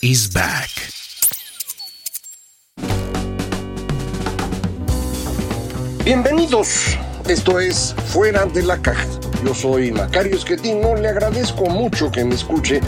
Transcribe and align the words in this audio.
is 0.00 0.32
back. 0.32 0.70
Bienvenidos, 6.04 6.96
esto 7.28 7.58
es 7.58 7.94
Fuera 8.06 8.46
de 8.46 8.62
la 8.62 8.80
Caja. 8.80 9.06
Yo 9.44 9.54
soy 9.54 9.92
Macario 9.92 10.36
Esquetino, 10.36 10.94
le 10.96 11.08
agradezco 11.08 11.66
mucho 11.66 12.10
que 12.10 12.24
me 12.24 12.34
escuche 12.34 12.80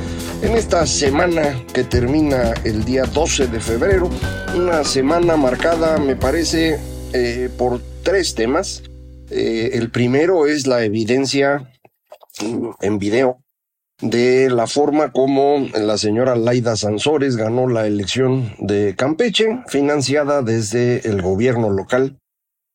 en 0.43 0.57
esta 0.57 0.87
semana 0.87 1.65
que 1.73 1.85
termina 1.85 2.55
el 2.65 2.85
día 2.85 3.05
12 3.05 3.49
de 3.49 3.61
febrero, 3.61 4.11
una 4.55 4.85
semana 4.85 5.37
marcada 5.37 5.99
me 5.99 6.17
parece 6.17 6.79
eh, 7.13 7.51
por 7.57 7.81
tres 8.03 8.35
temas. 8.35 8.83
Eh, 9.31 9.71
el 9.75 9.91
primero 9.91 10.47
es 10.47 10.67
la 10.67 10.83
evidencia 10.83 11.71
en 12.81 12.99
video 12.99 13.41
de 14.01 14.49
la 14.51 14.67
forma 14.67 15.13
como 15.13 15.67
la 15.75 15.99
señora 15.99 16.37
Laida 16.37 16.77
Sansores 16.77 17.37
ganó 17.37 17.69
la 17.69 17.87
elección 17.87 18.55
de 18.59 18.95
Campeche, 18.97 19.63
financiada 19.69 20.43
desde 20.43 21.09
el 21.09 21.23
gobierno 21.23 21.71
local 21.71 22.17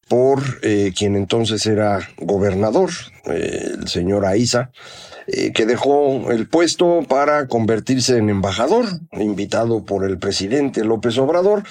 por 0.07 0.41
eh, 0.61 0.93
quien 0.95 1.15
entonces 1.15 1.65
era 1.65 2.07
gobernador, 2.17 2.91
eh, 3.25 3.71
el 3.79 3.87
señor 3.87 4.25
Aiza, 4.25 4.71
eh, 5.27 5.51
que 5.51 5.65
dejó 5.65 6.31
el 6.31 6.47
puesto 6.47 7.03
para 7.07 7.47
convertirse 7.47 8.17
en 8.17 8.29
embajador, 8.29 8.85
invitado 9.13 9.83
por 9.83 10.05
el 10.05 10.19
presidente 10.19 10.83
López 10.83 11.17
Obrador. 11.17 11.63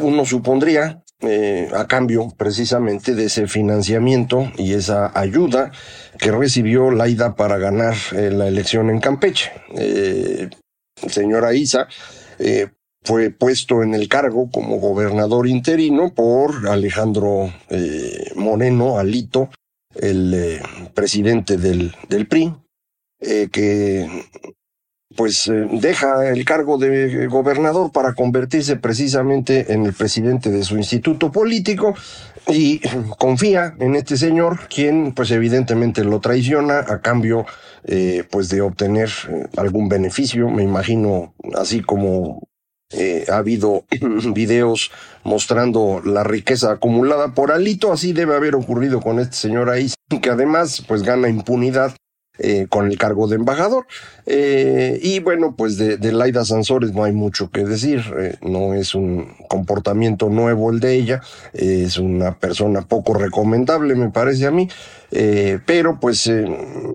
uno 0.00 0.24
supondría, 0.24 1.02
a 1.20 1.86
cambio 1.88 2.28
precisamente 2.36 3.14
de 3.14 3.24
ese 3.24 3.48
financiamiento 3.48 4.52
y 4.56 4.74
esa 4.74 5.10
ayuda 5.18 5.72
que 6.18 6.30
recibió 6.30 6.90
Laida 6.90 7.34
para 7.34 7.58
ganar 7.58 7.96
la 8.12 8.46
elección 8.46 8.88
en 8.88 9.00
Campeche. 9.00 9.50
el 9.74 10.50
señor 11.10 11.44
Aiza 11.44 11.88
fue 13.02 13.30
puesto 13.30 13.82
en 13.82 13.94
el 13.94 14.08
cargo 14.08 14.50
como 14.50 14.76
gobernador 14.76 15.48
interino 15.48 16.12
por 16.12 16.68
Alejandro 16.68 17.52
eh, 17.70 18.32
Moreno 18.34 18.98
Alito, 18.98 19.50
el 19.94 20.34
eh, 20.34 20.60
presidente 20.94 21.56
del, 21.56 21.94
del 22.08 22.26
PRI, 22.26 22.54
eh, 23.20 23.48
que 23.50 24.06
pues 25.18 25.50
deja 25.72 26.30
el 26.30 26.44
cargo 26.44 26.78
de 26.78 27.26
gobernador 27.26 27.90
para 27.90 28.14
convertirse 28.14 28.76
precisamente 28.76 29.72
en 29.72 29.84
el 29.84 29.92
presidente 29.92 30.48
de 30.48 30.62
su 30.62 30.76
instituto 30.76 31.32
político 31.32 31.96
y 32.46 32.80
confía 33.18 33.74
en 33.80 33.96
este 33.96 34.16
señor, 34.16 34.68
quien 34.68 35.12
pues 35.12 35.32
evidentemente 35.32 36.04
lo 36.04 36.20
traiciona 36.20 36.78
a 36.78 37.00
cambio 37.00 37.46
pues 38.30 38.48
de 38.48 38.60
obtener 38.60 39.10
algún 39.56 39.88
beneficio, 39.88 40.48
me 40.50 40.62
imagino 40.62 41.34
así 41.54 41.80
como 41.80 42.42
eh, 42.90 43.26
ha 43.28 43.36
habido 43.36 43.84
videos 44.34 44.90
mostrando 45.22 46.00
la 46.04 46.24
riqueza 46.24 46.72
acumulada 46.72 47.34
por 47.34 47.52
Alito, 47.52 47.92
así 47.92 48.12
debe 48.12 48.34
haber 48.34 48.54
ocurrido 48.54 49.00
con 49.00 49.18
este 49.18 49.36
señor 49.36 49.68
ahí, 49.68 49.90
que 50.22 50.30
además 50.30 50.82
pues 50.86 51.02
gana 51.02 51.28
impunidad 51.28 51.94
eh, 52.38 52.66
con 52.68 52.86
el 52.86 52.96
cargo 52.98 53.26
de 53.26 53.36
embajador. 53.36 53.86
Eh, 54.26 54.98
y 55.02 55.20
bueno, 55.20 55.54
pues 55.56 55.76
de, 55.76 56.12
Laida 56.12 56.44
Sansores 56.44 56.92
no 56.92 57.04
hay 57.04 57.12
mucho 57.12 57.50
que 57.50 57.64
decir, 57.64 58.02
eh, 58.18 58.36
no 58.42 58.74
es 58.74 58.94
un 58.94 59.34
comportamiento 59.48 60.28
nuevo 60.28 60.70
el 60.70 60.80
de 60.80 60.94
ella, 60.94 61.20
es 61.52 61.98
una 61.98 62.38
persona 62.38 62.82
poco 62.82 63.14
recomendable, 63.14 63.94
me 63.94 64.10
parece 64.10 64.46
a 64.46 64.50
mí. 64.50 64.68
Eh, 65.10 65.58
pero 65.64 65.98
pues 65.98 66.26
eh, 66.26 66.44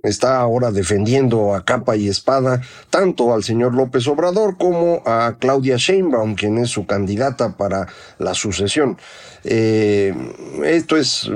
está 0.03 0.39
ahora 0.39 0.71
defendiendo 0.71 1.55
a 1.55 1.65
capa 1.65 1.95
y 1.95 2.07
espada 2.07 2.61
tanto 2.89 3.33
al 3.33 3.43
señor 3.43 3.73
López 3.73 4.07
Obrador 4.07 4.57
como 4.57 5.01
a 5.05 5.37
Claudia 5.39 5.77
Sheinbaum, 5.77 6.35
quien 6.35 6.59
es 6.59 6.69
su 6.69 6.85
candidata 6.85 7.57
para 7.57 7.87
la 8.19 8.33
sucesión. 8.33 8.97
Eh, 9.43 10.13
esto 10.63 10.95
es, 10.95 11.29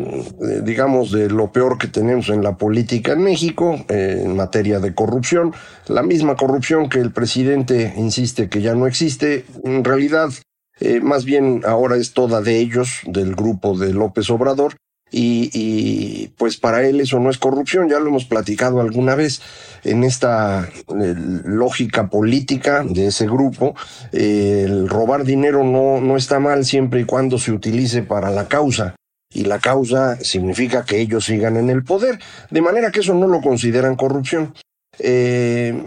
digamos, 0.63 1.11
de 1.11 1.29
lo 1.29 1.51
peor 1.51 1.77
que 1.77 1.87
tenemos 1.87 2.29
en 2.29 2.43
la 2.43 2.57
política 2.57 3.13
en 3.13 3.23
México 3.23 3.83
en 3.89 4.35
materia 4.35 4.79
de 4.79 4.93
corrupción. 4.93 5.53
La 5.87 6.03
misma 6.03 6.35
corrupción 6.35 6.89
que 6.89 6.99
el 6.99 7.11
presidente 7.11 7.93
insiste 7.97 8.49
que 8.49 8.61
ya 8.61 8.75
no 8.75 8.87
existe, 8.87 9.45
en 9.63 9.83
realidad 9.83 10.29
más 11.01 11.25
bien 11.25 11.63
ahora 11.65 11.97
es 11.97 12.13
toda 12.13 12.41
de 12.41 12.59
ellos, 12.59 13.01
del 13.07 13.35
grupo 13.35 13.77
de 13.77 13.93
López 13.93 14.29
Obrador, 14.29 14.75
y, 15.11 16.27
pues 16.37 16.57
para 16.57 16.85
él 16.85 16.99
eso 16.99 17.19
no 17.19 17.29
es 17.29 17.37
corrupción, 17.37 17.89
ya 17.89 17.99
lo 17.99 18.09
hemos 18.09 18.25
platicado 18.25 18.81
alguna 18.81 19.15
vez 19.15 19.41
en 19.83 20.03
esta 20.03 20.67
eh, 20.67 21.15
lógica 21.45 22.09
política 22.09 22.83
de 22.83 23.07
ese 23.07 23.25
grupo, 23.25 23.75
eh, 24.11 24.63
el 24.65 24.89
robar 24.89 25.23
dinero 25.23 25.63
no, 25.63 26.01
no 26.01 26.17
está 26.17 26.39
mal 26.39 26.65
siempre 26.65 27.01
y 27.01 27.05
cuando 27.05 27.37
se 27.39 27.51
utilice 27.51 28.03
para 28.03 28.29
la 28.29 28.47
causa. 28.47 28.95
Y 29.33 29.43
la 29.43 29.59
causa 29.59 30.17
significa 30.21 30.85
que 30.85 30.99
ellos 30.99 31.25
sigan 31.25 31.57
en 31.57 31.69
el 31.69 31.83
poder, 31.83 32.19
de 32.49 32.61
manera 32.61 32.91
que 32.91 33.01
eso 33.01 33.13
no 33.13 33.27
lo 33.27 33.41
consideran 33.41 33.95
corrupción. 33.95 34.53
Eh, 34.99 35.79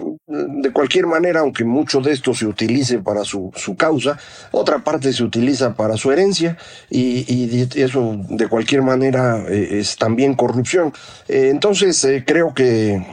de 0.61 0.73
cualquier 0.73 1.07
manera, 1.07 1.41
aunque 1.41 1.65
mucho 1.65 2.01
de 2.01 2.13
esto 2.13 2.35
se 2.35 2.47
utilice 2.47 2.99
para 2.99 3.25
su, 3.25 3.51
su 3.57 3.77
causa, 3.77 4.19
otra 4.53 4.85
parte 4.85 5.13
se 5.13 5.25
utiliza 5.25 5.75
para 5.75 5.97
su 5.97 6.13
herencia 6.13 6.57
y, 6.91 7.69
eso 7.81 8.17
de 8.29 8.49
cualquier 8.49 8.83
manera 8.83 9.45
eh, 9.49 9.79
es 9.81 9.97
también 9.97 10.35
corrupción. 10.35 10.93
Eh, 11.29 11.49
entonces 11.51 12.03
eh, 12.05 12.25
creo 12.27 12.55
que 12.55 13.05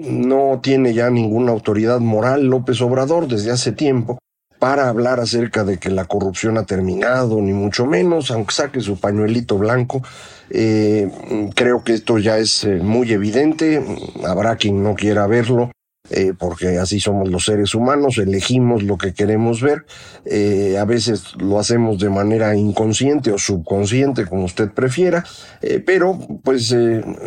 no 0.00 0.60
tiene 0.62 0.94
ya 0.94 1.10
ninguna 1.10 1.52
autoridad 1.52 2.00
moral 2.00 2.44
López 2.44 2.80
Obrador 2.80 3.28
desde 3.28 3.50
hace 3.50 3.72
tiempo 3.72 4.18
para 4.58 4.88
hablar 4.88 5.18
acerca 5.18 5.64
de 5.64 5.78
que 5.78 5.90
la 5.90 6.04
corrupción 6.04 6.56
ha 6.56 6.64
terminado, 6.64 7.40
ni 7.40 7.52
mucho 7.52 7.84
menos, 7.84 8.30
aunque 8.30 8.54
saque 8.54 8.80
su 8.80 8.98
pañuelito 8.98 9.58
blanco. 9.58 10.02
Eh, 10.50 11.10
creo 11.56 11.82
que 11.82 11.94
esto 11.94 12.18
ya 12.18 12.38
es 12.38 12.64
muy 12.80 13.12
evidente, 13.12 13.84
habrá 14.24 14.54
quien 14.54 14.82
no 14.84 14.94
quiera 14.94 15.26
verlo, 15.26 15.72
eh, 16.14 16.34
porque 16.38 16.78
así 16.78 17.00
somos 17.00 17.30
los 17.30 17.46
seres 17.46 17.74
humanos, 17.74 18.18
elegimos 18.18 18.82
lo 18.82 18.98
que 18.98 19.14
queremos 19.14 19.62
ver, 19.62 19.86
eh, 20.26 20.76
a 20.78 20.84
veces 20.84 21.34
lo 21.38 21.58
hacemos 21.58 21.98
de 21.98 22.10
manera 22.10 22.54
inconsciente 22.54 23.32
o 23.32 23.38
subconsciente, 23.38 24.26
como 24.26 24.44
usted 24.44 24.70
prefiera, 24.70 25.24
eh, 25.62 25.82
pero 25.84 26.18
pues 26.44 26.70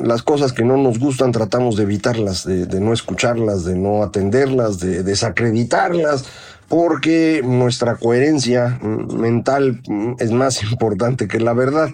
las 0.04 0.22
cosas 0.22 0.54
que 0.54 0.64
no 0.64 0.78
nos 0.78 1.00
gustan 1.00 1.32
tratamos 1.32 1.78
de 1.78 1.84
evitarlas, 1.84 2.46
de, 2.46 2.80
no 2.80 2.94
escucharlas, 2.94 3.66
de 3.66 3.76
no 3.76 4.04
atenderlas, 4.04 4.80
de 4.80 5.02
desacreditarlas, 5.02 6.26
porque 6.68 7.42
nuestra 7.44 7.96
coherencia 7.96 8.80
mental 8.82 9.82
es 10.20 10.32
más 10.32 10.62
importante 10.72 11.28
que 11.28 11.40
la 11.40 11.54
verdad. 11.54 11.90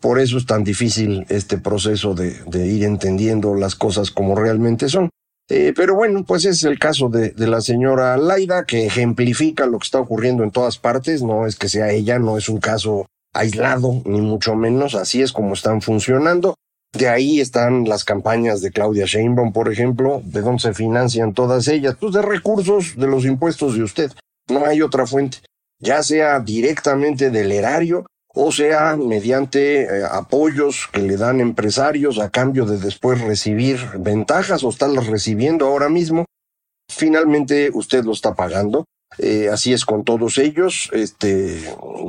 Por 0.00 0.18
eso 0.18 0.36
es 0.36 0.46
tan 0.46 0.64
difícil 0.64 1.24
este 1.28 1.58
proceso 1.58 2.14
de 2.14 2.66
ir 2.66 2.82
entendiendo 2.82 3.54
las 3.54 3.76
cosas 3.76 4.10
como 4.10 4.34
realmente 4.34 4.88
son. 4.88 5.10
Eh, 5.48 5.72
pero 5.76 5.94
bueno, 5.94 6.24
pues 6.24 6.44
es 6.44 6.64
el 6.64 6.78
caso 6.78 7.08
de, 7.08 7.34
la 7.36 7.60
señora 7.60 8.16
Laida, 8.16 8.64
que 8.64 8.86
ejemplifica 8.86 9.66
lo 9.66 9.78
que 9.78 9.84
está 9.84 10.00
ocurriendo 10.00 10.44
en 10.44 10.50
todas 10.50 10.78
partes. 10.78 11.22
No 11.22 11.46
es 11.46 11.56
que 11.56 11.68
sea 11.68 11.90
ella, 11.90 12.18
no 12.18 12.38
es 12.38 12.48
un 12.48 12.58
caso 12.58 13.06
aislado, 13.34 14.02
ni 14.04 14.20
mucho 14.20 14.54
menos. 14.54 14.94
Así 14.94 15.22
es 15.22 15.32
como 15.32 15.54
están 15.54 15.82
funcionando. 15.82 16.54
De 16.92 17.08
ahí 17.08 17.40
están 17.40 17.84
las 17.84 18.04
campañas 18.04 18.60
de 18.60 18.70
Claudia 18.70 19.06
Sheinbaum, 19.06 19.52
por 19.52 19.72
ejemplo, 19.72 20.20
de 20.24 20.42
dónde 20.42 20.60
se 20.60 20.74
financian 20.74 21.32
todas 21.32 21.66
ellas, 21.68 21.96
pues 21.98 22.12
de 22.12 22.20
recursos 22.20 22.96
de 22.96 23.06
los 23.06 23.24
impuestos 23.24 23.74
de 23.74 23.82
usted. 23.82 24.12
No 24.50 24.66
hay 24.66 24.82
otra 24.82 25.06
fuente, 25.06 25.38
ya 25.78 26.02
sea 26.02 26.40
directamente 26.40 27.30
del 27.30 27.50
erario 27.50 28.04
o 28.34 28.50
sea 28.52 28.96
mediante 28.96 29.82
eh, 29.82 30.04
apoyos 30.10 30.88
que 30.92 31.02
le 31.02 31.16
dan 31.16 31.40
empresarios 31.40 32.18
a 32.18 32.30
cambio 32.30 32.64
de 32.64 32.78
después 32.78 33.20
recibir 33.20 33.78
ventajas 33.98 34.64
o 34.64 34.70
estarlas 34.70 35.06
recibiendo 35.06 35.66
ahora 35.66 35.88
mismo. 35.88 36.24
Finalmente 36.88 37.70
usted 37.72 38.04
lo 38.04 38.12
está 38.12 38.34
pagando. 38.34 38.84
Eh, 39.18 39.50
así 39.52 39.74
es 39.74 39.84
con 39.84 40.04
todos 40.04 40.38
ellos. 40.38 40.88
Este 40.92 41.60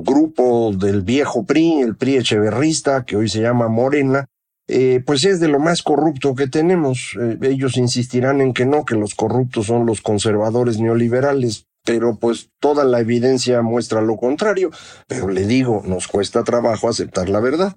grupo 0.04 0.72
del 0.74 1.02
viejo 1.02 1.44
PRI, 1.44 1.82
el 1.82 1.98
PRI 1.98 2.18
echeverrista, 2.18 3.04
que 3.04 3.18
hoy 3.18 3.28
se 3.28 3.42
llama 3.42 3.68
Morena, 3.68 4.26
eh, 4.70 5.04
pues 5.06 5.26
es 5.26 5.42
de 5.42 5.50
lo 5.50 5.60
más 5.60 5.84
corrupto 5.84 6.34
que 6.36 6.48
tenemos. 6.48 7.18
Ellos 7.42 7.76
insistirán 7.76 8.40
en 8.40 8.54
que 8.54 8.66
no, 8.66 8.86
que 8.86 8.96
los 8.96 9.16
corruptos 9.16 9.68
son 9.68 9.86
los 9.86 10.02
conservadores 10.02 10.80
neoliberales. 10.80 11.66
Pero 11.86 12.18
pues 12.18 12.50
toda 12.60 12.84
la 12.84 13.00
evidencia 13.00 13.62
muestra 13.62 14.02
lo 14.02 14.18
contrario, 14.18 14.72
pero 15.08 15.28
le 15.28 15.46
digo, 15.46 15.82
nos 15.86 16.08
cuesta 16.08 16.44
trabajo 16.44 16.88
aceptar 16.88 17.30
la 17.30 17.40
verdad. 17.40 17.76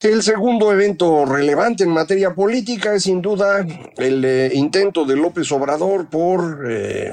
El 0.00 0.22
segundo 0.22 0.72
evento 0.72 1.24
relevante 1.24 1.82
en 1.82 1.90
materia 1.90 2.32
política 2.32 2.94
es 2.94 3.02
sin 3.02 3.20
duda 3.20 3.66
el 3.96 4.24
eh, 4.24 4.52
intento 4.54 5.04
de 5.04 5.16
López 5.16 5.50
Obrador 5.50 6.08
por 6.08 6.70
eh, 6.70 7.12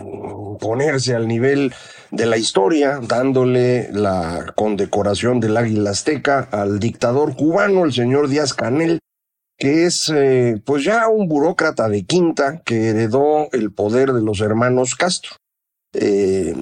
ponerse 0.59 1.15
al 1.15 1.27
nivel 1.27 1.73
de 2.11 2.27
la 2.27 2.37
historia, 2.37 2.99
dándole 3.01 3.89
la 3.91 4.53
condecoración 4.55 5.39
del 5.39 5.57
Águila 5.57 5.89
Azteca 5.89 6.47
al 6.51 6.79
dictador 6.79 7.35
cubano, 7.35 7.85
el 7.85 7.91
señor 7.91 8.29
Díaz 8.29 8.53
Canel, 8.53 8.99
que 9.57 9.85
es 9.85 10.11
eh, 10.15 10.61
pues 10.63 10.83
ya 10.83 11.07
un 11.07 11.27
burócrata 11.27 11.89
de 11.89 12.05
quinta 12.05 12.61
que 12.63 12.89
heredó 12.89 13.49
el 13.51 13.73
poder 13.73 14.13
de 14.13 14.21
los 14.21 14.41
hermanos 14.41 14.93
Castro 14.93 15.37
eh, 15.97 16.53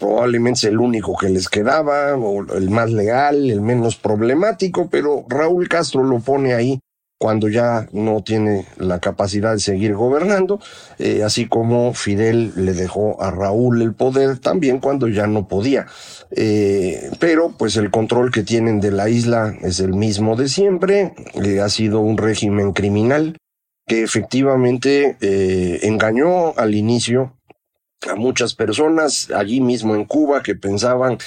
probablemente 0.00 0.58
es 0.58 0.64
el 0.64 0.78
único 0.78 1.16
que 1.16 1.28
les 1.28 1.48
quedaba, 1.48 2.16
o 2.16 2.44
el 2.54 2.70
más 2.70 2.90
legal, 2.90 3.50
el 3.50 3.60
menos 3.60 3.96
problemático, 3.96 4.88
pero 4.90 5.24
Raúl 5.28 5.68
Castro 5.68 6.02
lo 6.02 6.18
pone 6.18 6.54
ahí 6.54 6.80
cuando 7.16 7.48
ya 7.48 7.86
no 7.92 8.22
tiene 8.22 8.66
la 8.76 8.98
capacidad 8.98 9.52
de 9.52 9.60
seguir 9.60 9.94
gobernando, 9.94 10.60
eh, 10.98 11.22
así 11.22 11.46
como 11.46 11.94
Fidel 11.94 12.52
le 12.56 12.74
dejó 12.74 13.22
a 13.22 13.30
Raúl 13.30 13.80
el 13.80 13.94
poder 13.94 14.38
también 14.38 14.80
cuando 14.80 15.06
ya 15.08 15.26
no 15.26 15.46
podía. 15.46 15.86
Eh, 16.32 17.10
pero 17.20 17.54
pues 17.56 17.76
el 17.76 17.90
control 17.90 18.32
que 18.32 18.42
tienen 18.42 18.80
de 18.80 18.90
la 18.90 19.08
isla 19.08 19.54
es 19.62 19.78
el 19.78 19.94
mismo 19.94 20.34
de 20.34 20.48
siempre, 20.48 21.14
ha 21.62 21.68
sido 21.68 22.00
un 22.00 22.18
régimen 22.18 22.72
criminal 22.72 23.36
que 23.86 24.02
efectivamente 24.02 25.16
engañó 25.86 26.54
al 26.56 26.74
inicio 26.74 27.36
a 28.08 28.14
muchas 28.14 28.54
personas 28.54 29.30
allí 29.30 29.60
mismo 29.60 29.94
en 29.94 30.04
Cuba 30.04 30.42
que 30.42 30.54
pensaban 30.54 31.18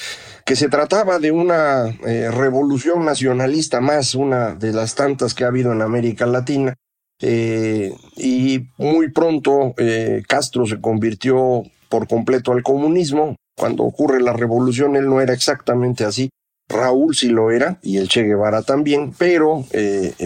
que 0.44 0.56
se 0.56 0.68
trataba 0.68 1.18
de 1.18 1.30
una 1.30 1.88
eh, 2.06 2.30
revolución 2.30 3.04
nacionalista 3.04 3.80
más, 3.80 4.14
una 4.14 4.54
de 4.54 4.72
las 4.72 4.94
tantas 4.94 5.34
que 5.34 5.44
ha 5.44 5.48
habido 5.48 5.72
en 5.72 5.82
América 5.82 6.26
Latina. 6.26 6.74
Eh, 7.20 7.92
y 8.16 8.68
muy 8.78 9.10
pronto 9.10 9.74
eh, 9.76 10.22
Castro 10.28 10.66
se 10.66 10.80
convirtió 10.80 11.64
por 11.88 12.08
completo 12.08 12.52
al 12.52 12.62
comunismo. 12.62 13.36
Cuando 13.56 13.82
ocurre 13.82 14.22
la 14.22 14.32
revolución 14.32 14.96
él 14.96 15.08
no 15.08 15.20
era 15.20 15.34
exactamente 15.34 16.04
así. 16.04 16.30
Raúl 16.68 17.16
sí 17.16 17.28
lo 17.28 17.50
era 17.50 17.78
y 17.82 17.96
el 17.96 18.08
Che 18.08 18.22
Guevara 18.22 18.62
también, 18.62 19.14
pero 19.16 19.64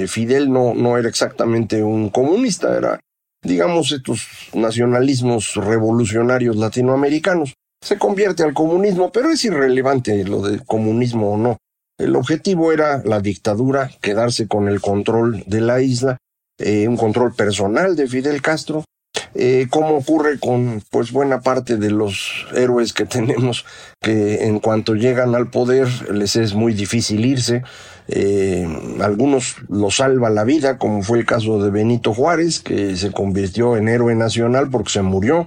Fidel 0.09 0.53
no, 0.53 0.75
no 0.75 0.99
era 0.99 1.09
exactamente 1.09 1.85
un 1.85 2.11
comunista, 2.11 2.77
era 2.77 2.99
digamos, 3.43 3.93
estos 3.93 4.29
nacionalismos 4.55 5.55
revolucionarios 5.57 6.57
latinoamericanos. 6.57 7.55
Se 7.83 7.99
convierte 7.99 8.43
al 8.43 8.55
comunismo, 8.55 9.11
pero 9.11 9.31
es 9.31 9.45
irrelevante 9.45 10.25
lo 10.25 10.43
del 10.43 10.65
comunismo 10.65 11.33
o 11.33 11.37
no. 11.37 11.57
El 11.99 12.17
objetivo 12.17 12.73
era 12.73 13.03
la 13.05 13.21
dictadura, 13.21 13.91
quedarse 14.01 14.49
con 14.49 14.69
el 14.69 14.81
control 14.81 15.43
de 15.47 15.61
la 15.61 15.81
isla, 15.83 16.19
eh, 16.59 16.87
un 16.87 16.97
control 16.97 17.35
personal 17.35 17.97
de 17.97 18.07
Fidel 18.07 18.41
Castro, 18.41 18.85
eh, 19.35 19.67
como 19.71 19.97
ocurre 19.97 20.39
con 20.39 20.83
pues 20.91 21.13
buena 21.13 21.41
parte 21.41 21.77
de 21.77 21.91
los 21.91 22.47
héroes 22.55 22.93
que 22.93 23.05
tenemos 23.07 23.65
que 24.01 24.47
en 24.47 24.59
cuanto 24.61 24.95
llegan 24.95 25.35
al 25.35 25.51
poder 25.51 25.89
les 26.13 26.37
es 26.37 26.55
muy 26.55 26.75
difícil 26.75 27.25
irse. 27.25 27.63
Eh, 28.09 28.67
algunos 29.01 29.57
lo 29.69 29.91
salva 29.91 30.29
la 30.29 30.45
vida 30.45 30.77
como 30.77 31.03
fue 31.03 31.19
el 31.19 31.27
caso 31.27 31.63
de 31.63 31.71
Benito 31.71 32.13
Juárez 32.13 32.61
que 32.61 32.97
se 32.97 33.13
convirtió 33.13 33.77
en 33.77 33.89
héroe 33.89 34.15
nacional 34.17 34.71
porque 34.71 34.91
se 34.91 35.03
murió 35.03 35.47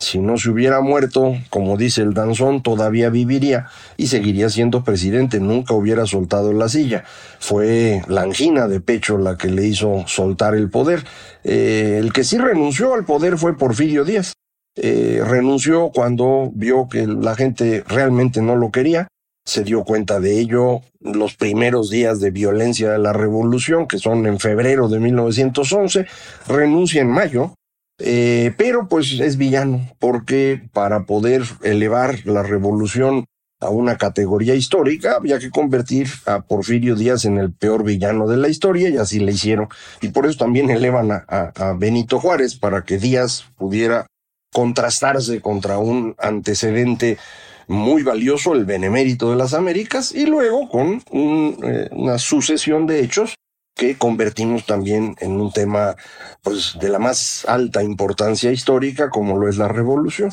si 0.00 0.20
no 0.20 0.36
se 0.36 0.50
hubiera 0.50 0.80
muerto, 0.80 1.36
como 1.50 1.76
dice 1.76 2.02
el 2.02 2.14
danzón, 2.14 2.62
todavía 2.62 3.10
viviría 3.10 3.66
y 3.96 4.06
seguiría 4.06 4.48
siendo 4.48 4.84
presidente, 4.84 5.40
nunca 5.40 5.74
hubiera 5.74 6.06
soltado 6.06 6.52
la 6.52 6.68
silla. 6.68 7.04
Fue 7.40 8.02
la 8.06 8.22
angina 8.22 8.68
de 8.68 8.80
pecho 8.80 9.18
la 9.18 9.36
que 9.36 9.48
le 9.48 9.66
hizo 9.66 10.04
soltar 10.06 10.54
el 10.54 10.70
poder. 10.70 11.04
Eh, 11.42 11.96
el 11.98 12.12
que 12.12 12.22
sí 12.22 12.38
renunció 12.38 12.94
al 12.94 13.04
poder 13.04 13.38
fue 13.38 13.56
Porfirio 13.56 14.04
Díaz. 14.04 14.34
Eh, 14.76 15.20
renunció 15.26 15.90
cuando 15.92 16.52
vio 16.54 16.88
que 16.88 17.06
la 17.08 17.34
gente 17.34 17.82
realmente 17.88 18.40
no 18.40 18.54
lo 18.54 18.70
quería. 18.70 19.08
Se 19.44 19.64
dio 19.64 19.82
cuenta 19.82 20.20
de 20.20 20.38
ello 20.38 20.82
los 21.00 21.34
primeros 21.34 21.90
días 21.90 22.20
de 22.20 22.30
violencia 22.30 22.92
de 22.92 22.98
la 22.98 23.12
revolución, 23.12 23.88
que 23.88 23.98
son 23.98 24.26
en 24.26 24.38
febrero 24.38 24.88
de 24.88 25.00
1911. 25.00 26.06
Renuncia 26.46 27.00
en 27.00 27.08
mayo 27.08 27.54
eh, 27.98 28.54
pero 28.56 28.88
pues 28.88 29.18
es 29.20 29.36
villano, 29.36 29.88
porque 29.98 30.62
para 30.72 31.04
poder 31.04 31.42
elevar 31.62 32.24
la 32.24 32.42
revolución 32.42 33.24
a 33.60 33.70
una 33.70 33.96
categoría 33.96 34.54
histórica 34.54 35.16
había 35.16 35.38
que 35.40 35.50
convertir 35.50 36.08
a 36.26 36.42
Porfirio 36.42 36.94
Díaz 36.94 37.24
en 37.24 37.38
el 37.38 37.52
peor 37.52 37.82
villano 37.82 38.28
de 38.28 38.36
la 38.36 38.48
historia 38.48 38.88
y 38.88 38.96
así 38.96 39.18
le 39.18 39.32
hicieron. 39.32 39.68
Y 40.00 40.08
por 40.08 40.26
eso 40.26 40.38
también 40.38 40.70
elevan 40.70 41.10
a, 41.10 41.74
Benito 41.76 42.20
Juárez 42.20 42.56
para 42.56 42.84
que 42.84 42.98
Díaz 42.98 43.44
pudiera 43.56 44.06
contrastarse 44.52 45.40
contra 45.40 45.78
un 45.78 46.14
antecedente 46.18 47.18
muy 47.66 48.02
valioso, 48.02 48.54
el 48.54 48.64
benemérito 48.64 49.30
de 49.30 49.36
las 49.36 49.52
Américas, 49.52 50.14
y 50.14 50.24
luego 50.24 50.70
con 50.70 51.02
un, 51.10 51.58
eh, 51.62 51.88
una 51.90 52.16
sucesión 52.16 52.86
de 52.86 53.00
hechos 53.00 53.34
que 53.78 53.96
convertimos 53.96 54.66
también 54.66 55.14
en 55.20 55.40
un 55.40 55.52
tema 55.52 55.94
pues, 56.42 56.76
de 56.80 56.88
la 56.88 56.98
más 56.98 57.44
alta 57.46 57.80
importancia 57.80 58.50
histórica, 58.50 59.08
como 59.08 59.38
lo 59.38 59.48
es 59.48 59.56
la 59.56 59.68
revolución. 59.68 60.30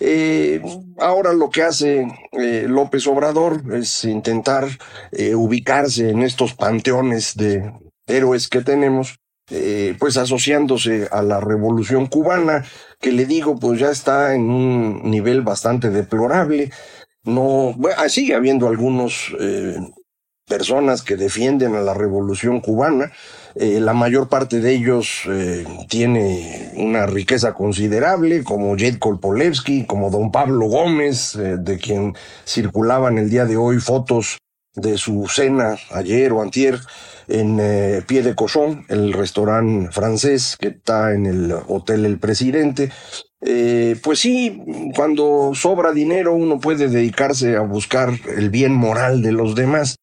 Eh, 0.00 0.62
ahora 0.98 1.34
lo 1.34 1.50
que 1.50 1.62
hace 1.62 2.08
eh, 2.32 2.64
López 2.66 3.06
Obrador 3.06 3.62
es 3.74 4.04
intentar 4.06 4.66
eh, 5.12 5.34
ubicarse 5.34 6.08
en 6.08 6.22
estos 6.22 6.54
panteones 6.54 7.36
de 7.36 7.70
héroes 8.06 8.48
que 8.48 8.62
tenemos, 8.62 9.18
pues 9.98 10.16
asociándose 10.16 11.06
a 11.12 11.22
la 11.22 11.38
revolución 11.38 12.06
cubana, 12.06 12.64
que 13.00 13.12
le 13.12 13.26
digo, 13.26 13.56
pues 13.56 13.78
ya 13.78 13.90
está 13.90 14.34
en 14.34 14.50
un 14.50 15.08
nivel 15.08 15.42
bastante 15.42 15.90
deplorable. 15.90 16.70
No, 17.24 17.74
bueno, 17.76 17.96
sigue 18.08 18.34
habiendo 18.34 18.66
algunos 18.68 19.32
personas 20.46 21.02
que 21.02 21.16
defienden 21.16 21.74
a 21.74 21.80
la 21.80 21.92
revolución 21.92 22.60
cubana. 22.60 23.12
Eh, 23.56 23.80
la 23.80 23.94
mayor 23.94 24.28
parte 24.28 24.60
de 24.60 24.74
ellos 24.74 25.22
eh, 25.28 25.64
tiene 25.88 26.72
una 26.76 27.06
riqueza 27.06 27.52
considerable, 27.52 28.44
como 28.44 28.76
Jed 28.76 28.98
Kolpolevsky, 28.98 29.86
como 29.86 30.08
don 30.10 30.30
Pablo 30.30 30.66
Gómez, 30.66 31.34
eh, 31.34 31.56
de 31.58 31.78
quien 31.78 32.14
circulaban 32.44 33.18
el 33.18 33.28
día 33.28 33.44
de 33.44 33.56
hoy 33.56 33.80
fotos 33.80 34.38
de 34.74 34.98
su 34.98 35.26
cena 35.26 35.76
ayer 35.90 36.32
o 36.32 36.42
antier 36.42 36.78
en 37.28 37.56
Pie 38.06 38.22
de 38.22 38.36
Cochon, 38.36 38.84
el 38.88 39.14
restaurante 39.14 39.90
francés 39.90 40.56
que 40.60 40.68
está 40.68 41.12
en 41.12 41.26
el 41.26 41.52
Hotel 41.66 42.04
El 42.04 42.18
Presidente. 42.18 42.92
pues 43.40 44.18
sí, 44.18 44.62
cuando 44.94 45.52
sobra 45.54 45.92
dinero 45.92 46.34
uno 46.34 46.60
puede 46.60 46.88
dedicarse 46.88 47.56
a 47.56 47.62
buscar 47.62 48.12
el 48.36 48.50
bien 48.50 48.74
moral 48.74 49.22
de 49.22 49.32
los 49.32 49.54
demás 49.54 49.96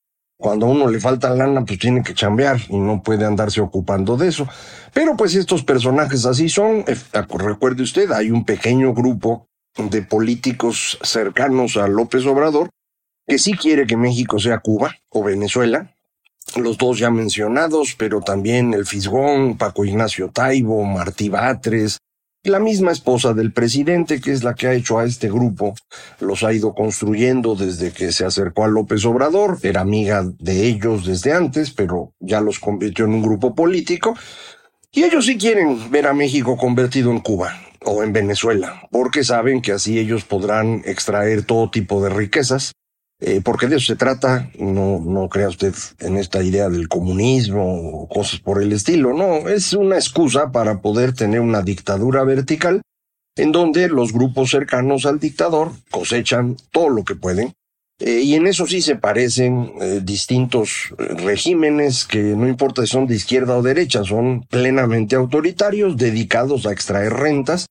cuando 0.43 0.65
a 0.65 0.69
uno 0.69 0.89
le 0.89 0.99
falta 0.99 1.33
lana, 1.33 1.63
pues 1.63 1.79
tiene 1.79 2.03
que 2.03 2.13
chambear 2.13 2.59
y 2.67 2.77
no 2.77 3.01
puede 3.01 3.23
andarse 3.23 3.61
ocupando 3.61 4.17
de 4.17 4.27
eso. 4.27 4.45
Pero 4.93 5.15
pues 5.15 5.33
estos 5.35 5.63
personajes 5.63 6.25
así 6.25 6.49
son. 6.49 6.83
Eh, 6.85 6.97
recuerde 7.29 7.81
usted, 7.81 8.11
hay 8.11 8.29
un 8.29 8.43
pequeño 8.43 8.93
grupo 8.93 9.47
de 9.77 10.01
políticos 10.01 10.99
cercanos 11.01 11.77
a 11.77 11.87
López 11.87 12.25
Obrador 12.25 12.69
que 13.25 13.39
sí 13.39 13.53
quiere 13.53 13.87
que 13.87 13.95
México 13.95 14.37
sea 14.37 14.59
Cuba 14.59 14.93
o 15.09 15.23
Venezuela. 15.23 15.95
Los 16.57 16.77
dos 16.77 16.99
ya 16.99 17.09
mencionados, 17.09 17.95
pero 17.97 18.19
también 18.19 18.73
el 18.73 18.85
Fisgón, 18.85 19.57
Paco 19.57 19.85
Ignacio 19.85 20.27
Taibo, 20.27 20.83
Martí 20.83 21.29
Batres, 21.29 21.99
la 22.49 22.59
misma 22.59 22.91
esposa 22.91 23.33
del 23.33 23.53
presidente, 23.53 24.19
que 24.19 24.33
es 24.33 24.43
la 24.43 24.53
que 24.53 24.67
ha 24.67 24.73
hecho 24.73 24.99
a 24.99 25.05
este 25.05 25.29
grupo, 25.29 25.75
los 26.19 26.43
ha 26.43 26.51
ido 26.51 26.73
construyendo 26.73 27.55
desde 27.55 27.91
que 27.91 28.11
se 28.11 28.25
acercó 28.25 28.65
a 28.65 28.67
López 28.67 29.05
Obrador, 29.05 29.59
era 29.63 29.79
amiga 29.79 30.29
de 30.39 30.67
ellos 30.67 31.05
desde 31.05 31.31
antes, 31.31 31.71
pero 31.71 32.11
ya 32.19 32.41
los 32.41 32.59
convirtió 32.59 33.05
en 33.05 33.13
un 33.13 33.21
grupo 33.21 33.55
político, 33.55 34.17
y 34.91 35.03
ellos 35.03 35.25
sí 35.25 35.37
quieren 35.37 35.89
ver 35.89 36.05
a 36.05 36.13
México 36.13 36.57
convertido 36.57 37.11
en 37.11 37.21
Cuba 37.21 37.61
o 37.85 38.03
en 38.03 38.11
Venezuela, 38.11 38.87
porque 38.91 39.23
saben 39.23 39.61
que 39.61 39.71
así 39.71 39.97
ellos 39.97 40.25
podrán 40.25 40.81
extraer 40.85 41.45
todo 41.45 41.71
tipo 41.71 42.03
de 42.03 42.09
riquezas 42.09 42.73
eh, 43.25 43.39
porque 43.41 43.67
de 43.67 43.77
eso 43.77 43.85
se 43.85 43.95
trata, 43.95 44.49
no, 44.59 44.99
no 44.99 45.29
crea 45.29 45.47
usted 45.47 45.73
en 45.99 46.17
esta 46.17 46.43
idea 46.43 46.67
del 46.67 46.89
comunismo 46.89 48.01
o 48.01 48.09
cosas 48.09 48.41
por 48.41 48.61
el 48.61 48.73
estilo, 48.73 49.13
no, 49.13 49.47
es 49.47 49.71
una 49.71 49.95
excusa 49.95 50.51
para 50.51 50.81
poder 50.81 51.13
tener 51.13 51.39
una 51.39 51.61
dictadura 51.61 52.25
vertical 52.25 52.81
en 53.37 53.53
donde 53.53 53.87
los 53.87 54.11
grupos 54.11 54.49
cercanos 54.49 55.05
al 55.05 55.21
dictador 55.21 55.71
cosechan 55.89 56.57
todo 56.71 56.89
lo 56.89 57.05
que 57.05 57.15
pueden. 57.15 57.53
Eh, 57.99 58.19
y 58.19 58.35
en 58.35 58.45
eso 58.45 58.67
sí 58.67 58.81
se 58.81 58.97
parecen 58.97 59.71
eh, 59.79 60.01
distintos 60.03 60.93
regímenes 60.97 62.03
que 62.03 62.19
no 62.19 62.45
importa 62.45 62.81
si 62.81 62.89
son 62.89 63.07
de 63.07 63.15
izquierda 63.15 63.55
o 63.55 63.61
derecha, 63.61 64.03
son 64.03 64.43
plenamente 64.49 65.15
autoritarios, 65.15 65.95
dedicados 65.95 66.65
a 66.65 66.73
extraer 66.73 67.13
rentas 67.13 67.67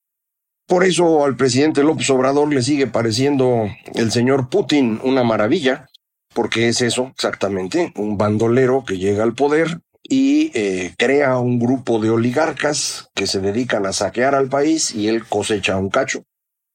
Por 0.73 0.87
eso 0.87 1.26
al 1.26 1.37
presidente 1.37 1.83
López 1.83 2.09
Obrador 2.09 2.50
le 2.50 2.62
sigue 2.62 2.87
pareciendo 2.87 3.69
el 3.95 4.11
señor 4.11 4.49
Putin 4.49 4.99
una 5.05 5.23
maravilla, 5.23 5.91
porque 6.33 6.69
es 6.69 6.81
eso 6.81 7.12
exactamente, 7.14 7.93
un 7.95 8.17
bandolero 8.17 8.83
que 8.83 8.97
llega 8.97 9.23
al 9.23 9.35
poder 9.35 9.83
y 10.02 10.50
eh, 10.55 10.95
crea 10.97 11.37
un 11.37 11.59
grupo 11.59 11.99
de 12.00 12.09
oligarcas 12.09 13.11
que 13.14 13.26
se 13.26 13.41
dedican 13.41 13.85
a 13.85 13.93
saquear 13.93 14.35
al 14.35 14.49
país 14.49 14.95
y 14.95 15.09
él 15.09 15.26
cosecha 15.26 15.76
un 15.76 15.91
cacho. 15.91 16.25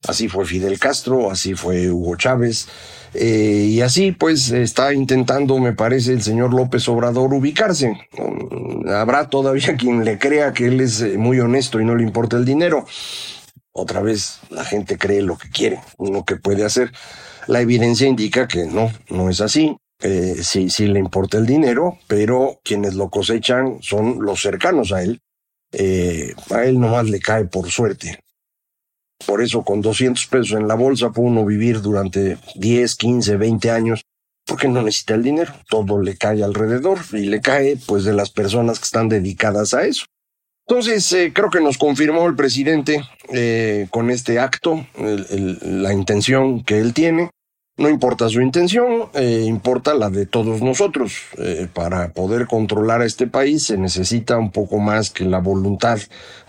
Así 0.07 0.27
fue 0.27 0.45
Fidel 0.45 0.77
Castro, 0.77 1.31
así 1.31 1.55
fue 1.55 1.89
Hugo 1.89 2.17
Chávez, 2.17 2.67
eh, 3.15 3.65
y 3.67 3.81
así 3.81 4.11
pues 4.11 4.51
está 4.51 4.93
intentando, 4.93 5.57
me 5.57 5.73
parece, 5.73 6.13
el 6.13 6.21
señor 6.21 6.53
López 6.53 6.87
Obrador 6.87 7.33
ubicarse. 7.33 7.97
Habrá 8.93 9.27
todavía 9.27 9.75
quien 9.75 10.05
le 10.05 10.19
crea 10.19 10.53
que 10.53 10.67
él 10.67 10.81
es 10.81 11.01
eh, 11.01 11.17
muy 11.17 11.39
honesto 11.39 11.81
y 11.81 11.85
no 11.85 11.95
le 11.95 12.03
importa 12.03 12.37
el 12.37 12.45
dinero. 12.45 12.85
Otra 13.79 14.01
vez 14.01 14.39
la 14.49 14.65
gente 14.65 14.97
cree 14.97 15.21
lo 15.21 15.37
que 15.37 15.51
quiere, 15.51 15.79
lo 15.99 16.25
que 16.25 16.35
puede 16.35 16.65
hacer. 16.65 16.91
La 17.45 17.61
evidencia 17.61 18.07
indica 18.07 18.47
que 18.47 18.65
no, 18.65 18.91
no 19.09 19.29
es 19.29 19.39
así. 19.39 19.77
Eh, 20.01 20.37
sí, 20.41 20.71
sí 20.71 20.87
le 20.87 20.97
importa 20.97 21.37
el 21.37 21.45
dinero, 21.45 21.99
pero 22.07 22.59
quienes 22.63 22.95
lo 22.95 23.11
cosechan 23.11 23.77
son 23.81 24.17
los 24.19 24.41
cercanos 24.41 24.91
a 24.91 25.03
él. 25.03 25.21
Eh, 25.71 26.33
a 26.49 26.63
él 26.63 26.79
nomás 26.79 27.07
le 27.07 27.19
cae 27.19 27.45
por 27.45 27.69
suerte. 27.69 28.19
Por 29.27 29.43
eso 29.43 29.63
con 29.63 29.81
200 29.81 30.25
pesos 30.25 30.57
en 30.57 30.67
la 30.67 30.73
bolsa 30.73 31.11
puede 31.11 31.27
uno 31.27 31.45
vivir 31.45 31.81
durante 31.81 32.39
10, 32.55 32.95
15, 32.95 33.37
20 33.37 33.69
años, 33.69 34.01
porque 34.47 34.67
no 34.67 34.81
necesita 34.81 35.13
el 35.13 35.21
dinero. 35.21 35.53
Todo 35.69 36.01
le 36.01 36.17
cae 36.17 36.43
alrededor 36.43 36.97
y 37.13 37.25
le 37.25 37.41
cae 37.41 37.77
pues 37.85 38.05
de 38.05 38.13
las 38.13 38.31
personas 38.31 38.79
que 38.79 38.85
están 38.85 39.07
dedicadas 39.07 39.75
a 39.75 39.85
eso. 39.85 40.07
Entonces, 40.69 41.09
eh, 41.13 41.31
creo 41.33 41.49
que 41.49 41.61
nos 41.61 41.77
confirmó 41.77 42.27
el 42.27 42.35
presidente 42.35 43.01
eh, 43.29 43.87
con 43.89 44.09
este 44.09 44.37
acto 44.37 44.85
la 44.97 45.93
intención 45.93 46.61
que 46.61 46.79
él 46.79 46.93
tiene. 46.93 47.29
No 47.77 47.87
importa 47.87 48.27
su 48.27 48.41
intención, 48.41 49.09
eh, 49.13 49.43
importa 49.45 49.93
la 49.93 50.09
de 50.09 50.25
todos 50.25 50.61
nosotros. 50.61 51.13
para 51.73 52.09
poder 52.09 52.47
controlar 52.47 53.01
a 53.01 53.05
este 53.05 53.27
país 53.27 53.67
se 53.67 53.77
necesita 53.77 54.37
un 54.37 54.51
poco 54.51 54.79
más 54.79 55.09
que 55.09 55.23
la 55.23 55.39
voluntad 55.39 55.99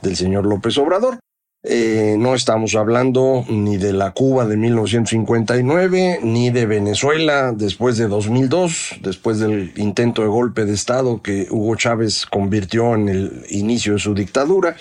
del 0.03 0.17
señor 0.17 0.47
López 0.47 0.77
Obrador. 0.79 1.21
Eh, 1.65 2.15
no 2.17 2.37
estamos 2.37 2.77
hablando 2.77 3.45
ni 3.49 3.79
de 3.79 3.93
la 3.93 4.13
Cuba 4.13 4.47
de 4.47 4.57
1959, 4.57 6.21
ni 6.23 6.51
de 6.51 6.67
Venezuela 6.67 7.53
después 7.53 7.97
de 7.97 8.07
2002, 8.07 9.01
después 9.03 9.41
del 9.41 9.73
intento 9.77 10.23
de 10.23 10.29
golpe 10.29 10.65
de 10.65 10.75
Estado 10.75 11.21
que 11.21 11.49
Hugo 11.51 11.75
Chávez 11.75 12.27
convirtió 12.27 12.95
en 12.95 13.09
el 13.09 13.45
inicio 13.51 13.95
de 13.95 13.99
su 13.99 14.15
dictadura. 14.15 14.77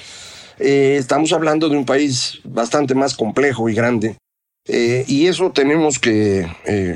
Eh, 0.60 0.98
estamos 1.00 1.34
hablando 1.34 1.68
de 1.68 1.78
un 1.78 1.86
país 1.86 2.42
bastante 2.44 2.94
más 2.94 3.16
complejo 3.16 3.70
y 3.70 3.74
grande. 3.74 4.18
Eh, 4.70 5.04
y 5.08 5.28
eso 5.28 5.52
tenemos 5.52 5.98
que 5.98 6.46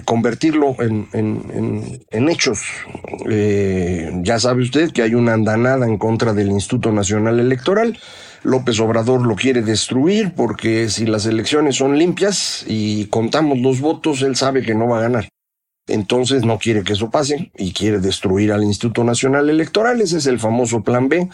convertirlo 0.05 0.75
en, 0.79 1.07
en 1.13 2.29
hechos. 2.29 2.59
ya 4.23 4.39
sabe 4.39 4.61
usted 4.61 4.91
que 4.91 5.01
hay 5.01 5.15
una 5.15 5.33
andanada 5.33 5.88
en 5.88 5.97
contra 5.97 6.33
del 6.33 6.51
Instituto 6.51 6.91
Nacional 6.91 7.39
Electoral. 7.39 7.97
López 8.43 8.79
Obrador 8.79 9.25
lo 9.25 9.36
quiere 9.36 9.62
destruir 9.62 10.33
porque 10.36 10.89
si 10.89 11.05
las 11.05 11.25
elecciones 11.25 11.75
son 11.75 11.98
limpias 11.98 12.65
y 12.67 13.05
contamos 13.05 13.60
los 13.60 13.81
votos, 13.81 14.21
él 14.21 14.36
sabe 14.36 14.63
que 14.63 14.75
no 14.75 14.88
va 14.88 15.00
a 15.00 15.01
ganar. 15.01 15.29
Entonces 15.88 16.45
no 16.45 16.57
quiere 16.57 16.83
que 16.83 16.93
eso 16.93 17.10
pase 17.10 17.51
y 17.57 17.74
quiere 17.74 18.00
destruir 18.00 18.51
al 18.51 18.63
Instituto 18.63 19.03
Nacional 19.03 19.50
Electoral. 19.50 20.00
Ese 20.00 20.17
es 20.17 20.25
el 20.25 20.39
famoso 20.39 20.83
Plan 20.83 21.10
B. 21.10 21.27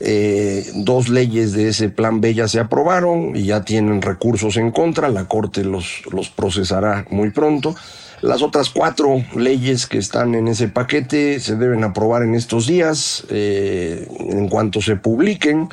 Eh, 0.00 0.70
dos 0.74 1.08
leyes 1.08 1.52
de 1.52 1.68
ese 1.68 1.88
Plan 1.88 2.20
B 2.20 2.34
ya 2.34 2.46
se 2.46 2.60
aprobaron 2.60 3.34
y 3.34 3.44
ya 3.44 3.64
tienen 3.64 4.02
recursos 4.02 4.56
en 4.56 4.70
contra. 4.70 5.08
La 5.08 5.26
Corte 5.26 5.64
los, 5.64 6.02
los 6.12 6.28
procesará 6.30 7.06
muy 7.10 7.30
pronto. 7.30 7.74
Las 8.20 8.42
otras 8.42 8.70
cuatro 8.70 9.22
leyes 9.36 9.86
que 9.86 9.98
están 9.98 10.34
en 10.34 10.48
ese 10.48 10.68
paquete 10.68 11.40
se 11.40 11.56
deben 11.56 11.84
aprobar 11.84 12.22
en 12.22 12.34
estos 12.34 12.66
días, 12.66 13.26
eh, 13.28 14.08
en 14.18 14.48
cuanto 14.48 14.80
se 14.80 14.96
publiquen. 14.96 15.68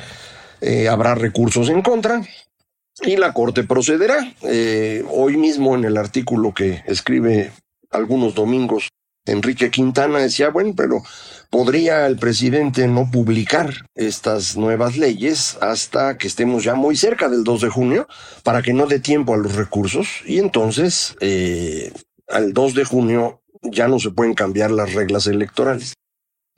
Eh, 0.62 0.88
habrá 0.88 1.16
recursos 1.16 1.68
en 1.68 1.82
contra 1.82 2.22
y 3.02 3.16
la 3.16 3.32
Corte 3.32 3.64
procederá. 3.64 4.32
Eh, 4.42 5.04
hoy 5.10 5.36
mismo 5.36 5.74
en 5.74 5.84
el 5.84 5.96
artículo 5.96 6.54
que 6.54 6.84
escribe 6.86 7.50
algunos 7.90 8.36
domingos, 8.36 8.88
Enrique 9.26 9.72
Quintana 9.72 10.20
decía, 10.20 10.50
bueno, 10.50 10.74
pero 10.76 11.02
podría 11.50 12.06
el 12.06 12.16
presidente 12.16 12.86
no 12.86 13.10
publicar 13.10 13.72
estas 13.96 14.56
nuevas 14.56 14.96
leyes 14.96 15.58
hasta 15.60 16.16
que 16.16 16.28
estemos 16.28 16.62
ya 16.62 16.76
muy 16.76 16.96
cerca 16.96 17.28
del 17.28 17.42
2 17.42 17.62
de 17.62 17.68
junio 17.68 18.06
para 18.44 18.62
que 18.62 18.72
no 18.72 18.86
dé 18.86 19.00
tiempo 19.00 19.34
a 19.34 19.38
los 19.38 19.56
recursos 19.56 20.22
y 20.26 20.38
entonces 20.38 21.16
eh, 21.20 21.92
al 22.28 22.52
2 22.52 22.74
de 22.74 22.84
junio 22.84 23.42
ya 23.62 23.88
no 23.88 23.98
se 23.98 24.10
pueden 24.10 24.34
cambiar 24.34 24.70
las 24.70 24.94
reglas 24.94 25.26
electorales. 25.26 25.94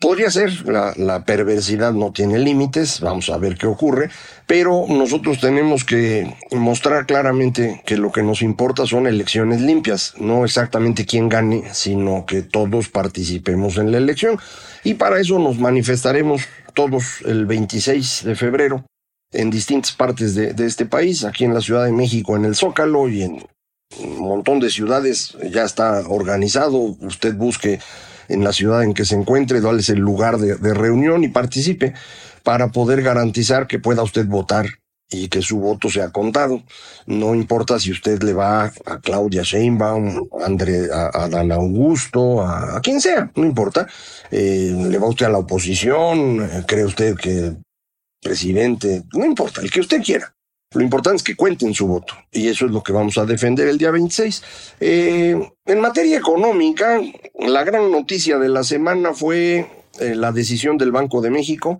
Podría 0.04 0.30
ser, 0.30 0.66
la, 0.66 1.25
perversidad 1.25 1.94
no 1.94 2.12
tiene 2.12 2.38
límites, 2.38 3.00
vamos 3.00 3.30
a 3.30 3.38
ver 3.38 3.56
qué 3.56 3.66
ocurre, 3.66 4.11
pero 4.46 4.84
nosotros 4.87 5.40
tenemos 5.40 5.82
que 5.82 6.37
mostrar 6.52 7.06
claramente 7.06 7.80
que 7.87 7.96
lo 7.96 8.12
que 8.12 8.23
nos 8.23 8.42
importa 8.42 8.84
son 8.84 9.06
elecciones 9.06 9.62
limpias, 9.62 10.12
no 10.18 10.44
exactamente 10.44 11.06
quién 11.06 11.30
gane, 11.30 11.73
sino 11.73 12.26
que 12.26 12.42
todos 12.42 12.90
participemos 12.90 13.78
en 13.78 13.92
la 13.92 13.96
elección. 13.96 14.38
Y 14.84 14.92
para 14.92 15.18
eso 15.18 15.38
nos 15.38 15.58
manifestaremos 15.58 16.42
todos 16.75 17.23
el 17.25 17.46
26 17.46 18.25
de 18.25 18.37
febrero 18.37 18.84
en 19.32 19.49
distintas 19.49 19.92
partes 19.92 20.34
de, 20.34 20.52
de 20.52 20.66
este 20.66 20.84
país, 20.84 21.25
aquí 21.25 21.44
en 21.44 21.54
la 21.54 21.62
Ciudad 21.62 21.87
de 21.87 21.92
México, 21.92 22.37
en 22.37 22.44
el 22.44 22.56
Zócalo 22.56 23.08
y 23.08 23.23
en 23.23 23.46
un 24.00 24.18
montón 24.18 24.61
de 24.61 24.68
ciudades 24.68 25.34
ya 25.50 25.64
está 25.64 26.02
organizado. 26.06 26.76
Usted 27.00 27.34
busque 27.34 27.80
en 28.28 28.44
la 28.44 28.52
ciudad 28.52 28.82
en 28.82 28.94
que 28.94 29.04
se 29.04 29.14
encuentre, 29.14 29.60
cuál 29.60 29.78
es 29.78 29.88
el 29.88 29.98
lugar 29.98 30.38
de, 30.38 30.74
reunión 30.74 31.24
y 31.24 31.28
participe 31.28 31.94
para 32.42 32.68
poder 32.68 33.02
garantizar 33.02 33.66
que 33.66 33.78
pueda 33.78 34.02
usted 34.02 34.26
votar 34.26 34.66
y 35.10 35.28
que 35.28 35.42
su 35.42 35.58
voto 35.58 35.90
sea 35.90 36.10
contado. 36.10 36.62
No 37.06 37.34
importa 37.34 37.78
si 37.78 37.92
usted 37.92 38.22
le 38.22 38.32
va 38.32 38.72
a 38.86 39.00
Claudia 39.00 39.42
Sheinbaum, 39.42 40.28
a, 40.40 40.44
André, 40.44 40.88
Dan 40.88 41.52
Augusto, 41.52 42.42
a, 42.42 42.80
quien 42.80 43.00
sea, 43.00 43.30
no 43.36 43.44
importa. 43.44 43.86
Eh, 44.30 44.74
le 44.76 44.98
va 44.98 45.08
usted 45.08 45.26
a 45.26 45.30
la 45.30 45.38
oposición, 45.38 46.42
eh, 46.42 46.64
cree 46.66 46.84
usted 46.84 47.16
que 47.16 47.54
presidente, 48.20 49.04
no 49.12 49.24
importa, 49.24 49.60
el 49.60 49.70
que 49.70 49.80
usted 49.80 50.02
quiera. 50.02 50.34
Lo 50.74 50.82
importante 50.82 51.16
es 51.16 51.22
que 51.22 51.36
cuenten 51.36 51.74
su 51.74 51.86
voto 51.86 52.14
y 52.32 52.48
eso 52.48 52.66
es 52.66 52.72
lo 52.72 52.82
que 52.82 52.92
vamos 52.92 53.16
a 53.18 53.24
defender 53.24 53.68
el 53.68 53.78
día 53.78 53.90
26. 53.90 54.42
Eh, 54.80 55.50
en 55.66 55.80
materia 55.80 56.18
económica, 56.18 57.00
la 57.38 57.64
gran 57.64 57.90
noticia 57.90 58.38
de 58.38 58.48
la 58.48 58.64
semana 58.64 59.14
fue 59.14 59.66
eh, 60.00 60.14
la 60.14 60.32
decisión 60.32 60.76
del 60.76 60.92
Banco 60.92 61.20
de 61.20 61.30
México 61.30 61.78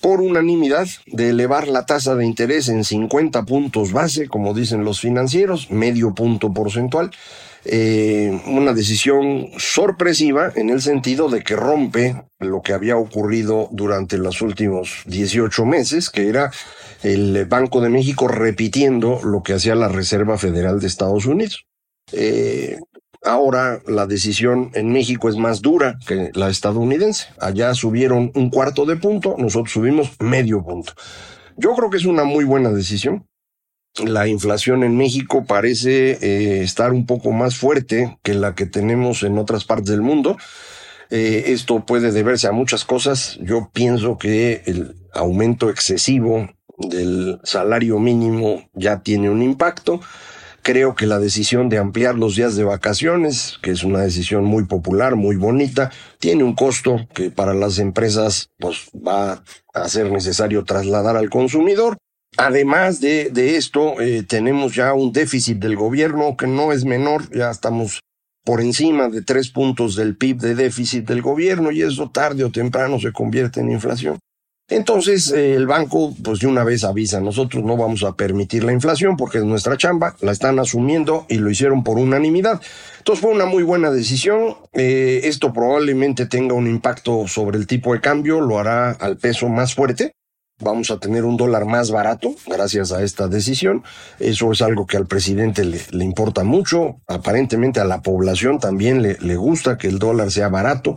por 0.00 0.20
unanimidad 0.20 0.86
de 1.06 1.30
elevar 1.30 1.68
la 1.68 1.86
tasa 1.86 2.14
de 2.14 2.26
interés 2.26 2.68
en 2.68 2.84
50 2.84 3.44
puntos 3.44 3.92
base, 3.92 4.28
como 4.28 4.54
dicen 4.54 4.84
los 4.84 5.00
financieros, 5.00 5.70
medio 5.70 6.14
punto 6.14 6.52
porcentual. 6.52 7.10
Eh, 7.68 8.40
una 8.46 8.72
decisión 8.72 9.48
sorpresiva 9.58 10.52
en 10.54 10.70
el 10.70 10.80
sentido 10.80 11.28
de 11.28 11.42
que 11.42 11.56
rompe 11.56 12.22
lo 12.38 12.62
que 12.62 12.72
había 12.72 12.96
ocurrido 12.96 13.68
durante 13.72 14.18
los 14.18 14.40
últimos 14.40 15.02
18 15.06 15.64
meses, 15.64 16.08
que 16.08 16.28
era 16.28 16.52
el 17.02 17.44
Banco 17.46 17.80
de 17.80 17.88
México 17.88 18.28
repitiendo 18.28 19.20
lo 19.24 19.42
que 19.42 19.54
hacía 19.54 19.74
la 19.74 19.88
Reserva 19.88 20.38
Federal 20.38 20.78
de 20.78 20.86
Estados 20.86 21.26
Unidos. 21.26 21.66
Eh, 22.12 22.78
ahora 23.24 23.80
la 23.86 24.06
decisión 24.06 24.70
en 24.74 24.92
México 24.92 25.28
es 25.28 25.36
más 25.36 25.60
dura 25.60 25.98
que 26.06 26.30
la 26.34 26.48
estadounidense. 26.48 27.26
Allá 27.40 27.74
subieron 27.74 28.30
un 28.36 28.48
cuarto 28.50 28.86
de 28.86 28.94
punto, 28.94 29.34
nosotros 29.38 29.72
subimos 29.72 30.12
medio 30.20 30.62
punto. 30.62 30.92
Yo 31.56 31.74
creo 31.74 31.90
que 31.90 31.96
es 31.96 32.04
una 32.04 32.22
muy 32.22 32.44
buena 32.44 32.70
decisión. 32.70 33.26
La 34.04 34.28
inflación 34.28 34.84
en 34.84 34.96
México 34.96 35.44
parece 35.46 36.18
eh, 36.20 36.62
estar 36.62 36.92
un 36.92 37.06
poco 37.06 37.32
más 37.32 37.56
fuerte 37.56 38.18
que 38.22 38.34
la 38.34 38.54
que 38.54 38.66
tenemos 38.66 39.22
en 39.22 39.38
otras 39.38 39.64
partes 39.64 39.90
del 39.90 40.02
mundo. 40.02 40.36
Eh, 41.10 41.44
esto 41.48 41.86
puede 41.86 42.12
deberse 42.12 42.46
a 42.46 42.52
muchas 42.52 42.84
cosas. 42.84 43.38
Yo 43.40 43.70
pienso 43.72 44.18
que 44.18 44.62
el 44.66 44.96
aumento 45.14 45.70
excesivo 45.70 46.48
del 46.78 47.40
salario 47.44 47.98
mínimo 47.98 48.68
ya 48.74 49.00
tiene 49.00 49.30
un 49.30 49.42
impacto. 49.42 50.00
Creo 50.62 50.96
que 50.96 51.06
la 51.06 51.20
decisión 51.20 51.68
de 51.68 51.78
ampliar 51.78 52.16
los 52.16 52.34
días 52.34 52.56
de 52.56 52.64
vacaciones, 52.64 53.58
que 53.62 53.70
es 53.70 53.84
una 53.84 54.00
decisión 54.00 54.44
muy 54.44 54.64
popular, 54.64 55.14
muy 55.14 55.36
bonita, 55.36 55.92
tiene 56.18 56.42
un 56.42 56.54
costo 56.54 57.06
que 57.14 57.30
para 57.30 57.54
las 57.54 57.78
empresas 57.78 58.50
pues, 58.58 58.90
va 58.94 59.44
a 59.72 59.88
ser 59.88 60.10
necesario 60.10 60.64
trasladar 60.64 61.16
al 61.16 61.30
consumidor. 61.30 61.96
Además 62.36 63.00
de, 63.00 63.30
de 63.30 63.56
esto, 63.56 64.00
eh, 64.00 64.22
tenemos 64.22 64.74
ya 64.74 64.92
un 64.92 65.12
déficit 65.12 65.58
del 65.58 65.76
gobierno 65.76 66.36
que 66.36 66.46
no 66.46 66.72
es 66.72 66.84
menor, 66.84 67.30
ya 67.34 67.50
estamos 67.50 68.00
por 68.44 68.60
encima 68.60 69.08
de 69.08 69.22
tres 69.22 69.48
puntos 69.48 69.96
del 69.96 70.16
PIB 70.16 70.38
de 70.38 70.54
déficit 70.54 71.06
del 71.08 71.22
gobierno 71.22 71.72
y 71.72 71.82
eso 71.82 72.10
tarde 72.10 72.44
o 72.44 72.50
temprano 72.50 73.00
se 73.00 73.12
convierte 73.12 73.60
en 73.60 73.72
inflación. 73.72 74.18
Entonces 74.68 75.32
eh, 75.32 75.54
el 75.54 75.66
banco, 75.66 76.12
pues 76.22 76.40
de 76.40 76.46
una 76.46 76.64
vez 76.64 76.84
avisa, 76.84 77.20
nosotros 77.20 77.64
no 77.64 77.76
vamos 77.76 78.02
a 78.02 78.14
permitir 78.14 78.64
la 78.64 78.72
inflación 78.72 79.16
porque 79.16 79.38
es 79.38 79.44
nuestra 79.44 79.76
chamba, 79.76 80.16
la 80.20 80.32
están 80.32 80.58
asumiendo 80.58 81.24
y 81.28 81.38
lo 81.38 81.50
hicieron 81.50 81.84
por 81.84 81.98
unanimidad. 81.98 82.60
Entonces 82.98 83.22
fue 83.22 83.32
una 83.32 83.46
muy 83.46 83.62
buena 83.62 83.90
decisión. 83.90 84.56
Eh, 84.72 85.22
esto 85.24 85.52
probablemente 85.52 86.26
tenga 86.26 86.54
un 86.54 86.66
impacto 86.66 87.28
sobre 87.28 87.58
el 87.58 87.66
tipo 87.66 87.94
de 87.94 88.00
cambio, 88.00 88.40
lo 88.40 88.58
hará 88.58 88.90
al 88.90 89.16
peso 89.16 89.48
más 89.48 89.74
fuerte. 89.74 90.12
Vamos 90.58 90.90
a 90.90 90.98
tener 90.98 91.24
un 91.24 91.36
dólar 91.36 91.66
más 91.66 91.90
barato 91.90 92.34
gracias 92.46 92.90
a 92.92 93.02
esta 93.02 93.28
decisión. 93.28 93.84
Eso 94.18 94.50
es 94.52 94.62
algo 94.62 94.86
que 94.86 94.96
al 94.96 95.06
presidente 95.06 95.64
le, 95.64 96.04
importa 96.04 96.44
mucho. 96.44 97.00
Aparentemente 97.06 97.80
a 97.80 97.84
la 97.84 98.00
población 98.00 98.58
también 98.58 99.02
le, 99.02 99.18
le 99.20 99.36
gusta 99.36 99.76
que 99.76 99.88
el 99.88 99.98
dólar 99.98 100.30
sea 100.30 100.48
barato. 100.48 100.96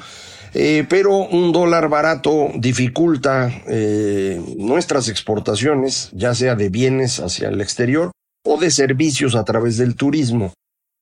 Eh, 0.54 0.86
pero 0.90 1.18
un 1.18 1.52
dólar 1.52 1.90
barato 1.90 2.50
dificulta 2.56 3.52
eh, 3.68 4.42
nuestras 4.58 5.08
exportaciones, 5.10 6.10
ya 6.14 6.34
sea 6.34 6.56
de 6.56 6.70
bienes 6.70 7.20
hacia 7.20 7.50
el 7.50 7.62
exterior 7.62 8.12
o 8.46 8.58
de 8.58 8.72
servicios 8.72 9.36
a 9.36 9.44
través 9.44 9.78
del 9.78 9.96
turismo. 9.96 10.54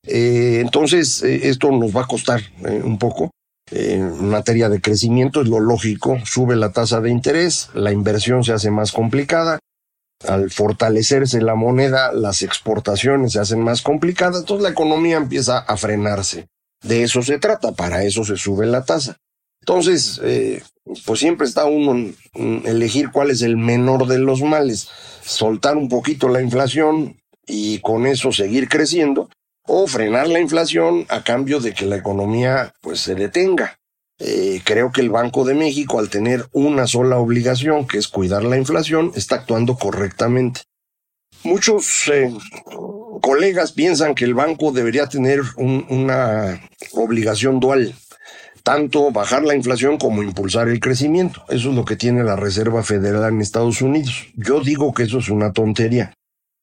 Eh, 0.06 0.60
entonces, 0.62 1.24
esto 1.24 1.72
nos 1.72 1.96
va 1.96 2.02
a 2.02 2.08
costar 2.08 2.42
un 2.84 2.98
poco. 2.98 3.32
En 3.72 4.30
materia 4.30 4.70
de 4.70 4.82
crecimiento 4.82 5.42
es 5.42 5.48
lo 5.48 5.60
lógico, 5.60 6.18
sube 6.26 6.56
la 6.56 6.72
tasa 6.72 7.02
de 7.02 7.10
interés, 7.10 7.70
la 7.74 7.92
inversión 7.92 8.44
se 8.44 8.54
hace 8.54 8.72
más 8.72 8.92
complicada, 8.92 9.60
al 10.26 10.50
fortalecerse 10.50 11.42
la 11.42 11.56
moneda, 11.56 12.12
las 12.14 12.42
exportaciones 12.42 13.34
se 13.34 13.40
hacen 13.40 13.62
más 13.62 13.82
complicadas, 13.82 14.42
entonces 14.42 14.64
la 14.64 14.70
economía 14.70 15.18
empieza 15.18 15.60
a 15.60 15.78
frenarse. 15.78 16.48
De 16.82 17.04
eso 17.04 17.22
se 17.22 17.40
trata, 17.40 17.74
para 17.74 18.04
eso 18.04 18.24
se 18.24 18.38
sube 18.38 18.66
la 18.66 18.84
tasa. 18.84 19.18
Entonces, 19.62 20.20
eh, 20.24 20.64
pues 21.06 21.20
siempre 21.20 21.46
está 21.46 21.66
uno 21.66 22.14
en 22.34 22.62
elegir 22.66 23.12
cuál 23.12 23.32
es 23.32 23.42
el 23.42 23.58
menor 23.58 24.08
de 24.08 24.20
los 24.20 24.42
males, 24.42 24.88
soltar 25.24 25.76
un 25.76 25.90
poquito 25.90 26.30
la 26.30 26.42
inflación 26.42 27.18
y 27.46 27.80
con 27.80 28.06
eso 28.08 28.32
seguir 28.32 28.70
creciendo, 28.70 29.30
o 29.68 29.86
frenar 29.86 30.28
la 30.28 30.40
inflación 30.40 31.06
a 31.10 31.24
cambio 31.24 31.60
de 31.60 31.74
que 31.74 31.86
la 31.86 31.98
economía 31.98 32.74
pues 32.82 33.02
se 33.02 33.14
detenga. 33.14 33.78
Eh, 34.20 34.62
creo 34.64 34.92
que 34.92 35.02
el 35.02 35.12
Banco 35.12 35.46
de 35.46 35.54
México, 35.54 36.00
al 36.00 36.10
tener 36.10 36.48
una 36.52 36.88
sola 36.88 37.18
obligación, 37.18 37.88
que 37.88 38.00
es 38.00 38.08
cuidar 38.08 38.44
la 38.44 38.58
inflación, 38.58 39.12
está 39.14 39.36
actuando 39.36 39.76
correctamente. 39.76 40.62
Muchos 41.44 42.08
eh, 42.12 42.34
colegas 43.22 43.74
piensan 43.74 44.16
que 44.16 44.26
el 44.26 44.34
banco 44.34 44.72
debería 44.72 45.08
tener 45.08 45.42
una 45.58 46.60
obligación 46.94 47.60
dual 47.60 47.94
tanto 48.68 49.12
bajar 49.12 49.46
la 49.46 49.56
inflación 49.56 49.98
como 49.98 50.22
impulsar 50.22 50.68
el 50.68 50.82
crecimiento. 50.82 51.42
Eso 51.48 51.70
es 51.70 51.76
lo 51.76 51.86
que 51.86 51.96
tiene 51.96 52.22
la 52.26 52.36
Reserva 52.36 52.84
Federal 52.84 53.32
en 53.32 53.40
Estados 53.40 53.82
Unidos. 53.82 54.28
Yo 54.36 54.60
digo 54.60 54.94
que 54.94 55.04
eso 55.04 55.20
es 55.20 55.30
una 55.30 55.54
tontería, 55.54 56.14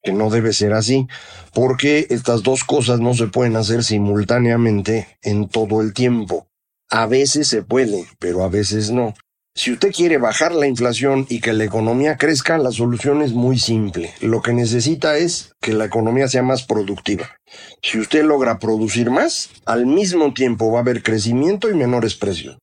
que 0.05 0.13
no 0.13 0.29
debe 0.29 0.53
ser 0.53 0.71
así, 0.73 1.07
porque 1.53 2.07
estas 2.09 2.43
dos 2.43 2.63
cosas 2.63 2.99
no 2.99 3.13
se 3.15 3.27
pueden 3.27 3.57
hacer 3.57 3.83
simultáneamente 3.83 5.17
en 5.21 5.49
todo 5.49 5.81
el 5.81 5.93
tiempo. 5.93 6.47
A 6.89 7.07
veces 7.07 7.47
se 7.47 7.63
puede, 7.63 8.05
pero 8.19 8.43
a 8.43 8.47
veces 8.47 8.91
no. 8.91 9.15
Si 9.57 9.71
usted 9.71 9.91
quiere 9.91 10.17
bajar 10.17 10.53
la 10.53 10.67
inflación 10.67 11.25
y 11.29 11.39
que 11.39 11.53
la 11.53 11.63
economía 11.63 12.17
crezca, 12.17 12.57
la 12.57 12.71
solución 12.71 13.21
es 13.21 13.31
muy 13.31 13.57
simple. 13.57 14.13
Lo 14.19 14.41
que 14.41 14.53
necesita 14.53 15.17
es 15.17 15.53
que 15.61 15.73
la 15.73 15.85
economía 15.85 16.27
sea 16.27 16.43
más 16.43 16.63
productiva. 16.63 17.37
Si 17.81 17.97
usted 17.97 18.25
logra 18.25 18.59
producir 18.59 19.09
más, 19.11 19.49
al 19.65 19.85
mismo 19.85 20.33
tiempo 20.33 20.71
va 20.71 20.79
a 20.79 20.81
haber 20.81 21.01
crecimiento 21.01 21.69
y 21.69 21.73
menores 21.73 22.15
precios. 22.15 22.57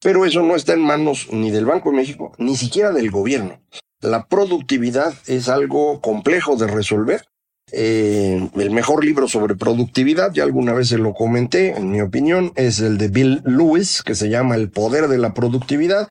Pero 0.00 0.24
eso 0.24 0.42
no 0.42 0.54
está 0.54 0.72
en 0.74 0.82
manos 0.82 1.28
ni 1.32 1.50
del 1.50 1.66
Banco 1.66 1.90
de 1.90 1.96
México, 1.96 2.32
ni 2.38 2.56
siquiera 2.56 2.92
del 2.92 3.10
gobierno. 3.10 3.60
La 4.00 4.26
productividad 4.26 5.14
es 5.26 5.48
algo 5.48 6.00
complejo 6.00 6.56
de 6.56 6.66
resolver. 6.66 7.24
Eh, 7.72 8.48
el 8.54 8.70
mejor 8.70 9.04
libro 9.04 9.26
sobre 9.26 9.56
productividad, 9.56 10.32
ya 10.32 10.44
alguna 10.44 10.72
vez 10.72 10.88
se 10.88 10.98
lo 10.98 11.14
comenté, 11.14 11.76
en 11.76 11.90
mi 11.90 12.00
opinión, 12.00 12.52
es 12.54 12.80
el 12.80 12.98
de 12.98 13.08
Bill 13.08 13.42
Lewis, 13.44 14.02
que 14.02 14.14
se 14.14 14.28
llama 14.28 14.54
El 14.54 14.70
poder 14.70 15.08
de 15.08 15.18
la 15.18 15.34
productividad 15.34 16.08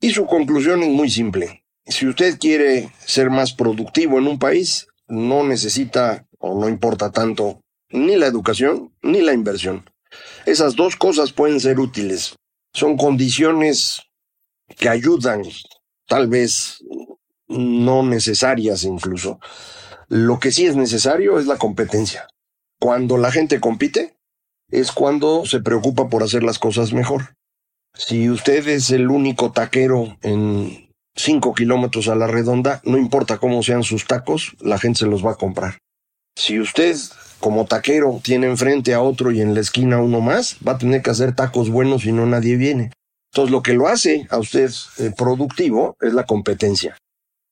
y 0.00 0.10
su 0.10 0.26
conclusión 0.26 0.82
es 0.82 0.90
muy 0.90 1.10
simple. 1.10 1.64
Si 1.86 2.06
usted 2.06 2.38
quiere 2.38 2.92
ser 2.98 3.30
más 3.30 3.54
productivo 3.54 4.18
en 4.18 4.26
un 4.26 4.38
país, 4.38 4.86
no 5.08 5.42
necesita 5.44 6.26
o 6.38 6.60
no 6.60 6.68
importa 6.68 7.10
tanto 7.10 7.60
ni 7.90 8.16
la 8.16 8.26
educación 8.26 8.92
ni 9.02 9.22
la 9.22 9.32
inversión. 9.32 9.88
Esas 10.46 10.76
dos 10.76 10.96
cosas 10.96 11.32
pueden 11.32 11.60
ser 11.60 11.80
útiles. 11.80 12.36
Son 12.74 12.96
condiciones 12.96 14.02
que 14.78 14.88
ayudan, 14.88 15.42
tal 16.06 16.28
vez 16.28 16.78
no 17.48 18.02
necesarias 18.02 18.84
incluso. 18.84 19.40
Lo 20.08 20.38
que 20.38 20.52
sí 20.52 20.66
es 20.66 20.76
necesario 20.76 21.38
es 21.38 21.46
la 21.46 21.56
competencia. 21.56 22.28
Cuando 22.80 23.18
la 23.18 23.32
gente 23.32 23.60
compite, 23.60 24.16
es 24.70 24.92
cuando 24.92 25.44
se 25.46 25.60
preocupa 25.60 26.08
por 26.08 26.22
hacer 26.22 26.42
las 26.42 26.58
cosas 26.58 26.92
mejor. 26.92 27.34
Si 27.94 28.30
usted 28.30 28.66
es 28.68 28.90
el 28.90 29.08
único 29.08 29.50
taquero 29.50 30.16
en 30.22 30.90
cinco 31.16 31.54
kilómetros 31.54 32.08
a 32.08 32.14
la 32.14 32.26
redonda, 32.26 32.80
no 32.84 32.96
importa 32.96 33.38
cómo 33.38 33.62
sean 33.62 33.82
sus 33.82 34.06
tacos, 34.06 34.56
la 34.60 34.78
gente 34.78 35.00
se 35.00 35.06
los 35.06 35.24
va 35.24 35.32
a 35.32 35.36
comprar. 35.36 35.78
Si 36.36 36.60
usted 36.60 36.96
como 37.40 37.66
taquero 37.66 38.20
tiene 38.22 38.46
enfrente 38.46 38.94
a 38.94 39.00
otro 39.00 39.32
y 39.32 39.40
en 39.40 39.54
la 39.54 39.60
esquina 39.60 39.98
uno 39.98 40.20
más, 40.20 40.56
va 40.66 40.72
a 40.72 40.78
tener 40.78 41.02
que 41.02 41.10
hacer 41.10 41.34
tacos 41.34 41.70
buenos 41.70 42.02
si 42.02 42.12
no 42.12 42.26
nadie 42.26 42.56
viene. 42.56 42.92
Entonces 43.32 43.50
lo 43.50 43.62
que 43.62 43.74
lo 43.74 43.88
hace 43.88 44.26
a 44.30 44.38
usted 44.38 44.70
eh, 44.98 45.12
productivo 45.16 45.96
es 46.00 46.14
la 46.14 46.24
competencia. 46.24 46.96